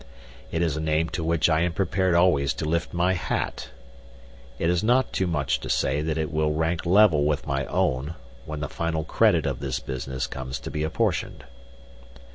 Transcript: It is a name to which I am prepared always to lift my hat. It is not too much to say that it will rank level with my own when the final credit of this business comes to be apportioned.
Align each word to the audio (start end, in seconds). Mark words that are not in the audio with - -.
It 0.51 0.63
is 0.63 0.75
a 0.75 0.79
name 0.81 1.09
to 1.09 1.23
which 1.23 1.47
I 1.47 1.61
am 1.61 1.73
prepared 1.73 2.15
always 2.15 2.55
to 2.55 2.65
lift 2.65 2.91
my 2.91 3.13
hat. 3.13 3.69
It 4.57 4.67
is 4.67 4.83
not 4.83 5.13
too 5.13 5.27
much 5.27 5.59
to 5.59 5.69
say 5.69 6.01
that 6.01 6.17
it 6.17 6.33
will 6.33 6.53
rank 6.53 6.87
level 6.87 7.23
with 7.23 7.45
my 7.45 7.67
own 7.67 8.15
when 8.45 8.61
the 8.61 8.67
final 8.67 9.03
credit 9.03 9.45
of 9.45 9.59
this 9.59 9.79
business 9.79 10.25
comes 10.25 10.59
to 10.61 10.71
be 10.71 10.81
apportioned. 10.81 11.43